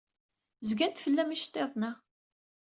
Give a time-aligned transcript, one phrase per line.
[0.69, 1.91] Zgan-d fell-am yiceḍḍiḍen-a.